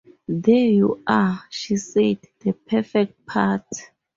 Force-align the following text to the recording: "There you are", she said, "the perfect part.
"There 0.27 0.65
you 0.67 1.03
are", 1.05 1.43
she 1.51 1.77
said, 1.77 2.21
"the 2.39 2.53
perfect 2.53 3.23
part. 3.27 3.67